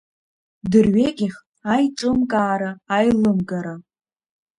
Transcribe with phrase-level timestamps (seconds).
[0.71, 1.35] Дырҩегьых
[1.73, 3.75] аиҿымкаара, аилымгара.